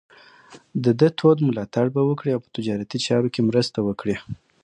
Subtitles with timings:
[0.83, 4.15] د ده تود ملاتړ به وکړي او په تجارتي چارو کې مرسته وکړي.